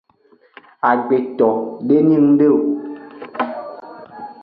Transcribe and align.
Agbeto 0.91 1.49
de 1.87 1.95
nyi 2.07 2.17
ngde 2.27 2.47
o. 2.57 2.59